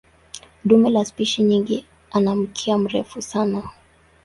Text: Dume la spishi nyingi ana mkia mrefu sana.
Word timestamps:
Dume 0.65 0.89
la 0.89 1.05
spishi 1.05 1.43
nyingi 1.43 1.85
ana 2.11 2.35
mkia 2.35 2.77
mrefu 2.77 3.21
sana. 3.21 3.63